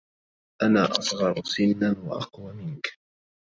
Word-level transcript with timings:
أنا 0.63 0.91
أصغر 0.99 1.35
سنّا 1.43 1.95
و 2.07 2.13
أقوى 2.13 2.53
منك. 2.53 2.87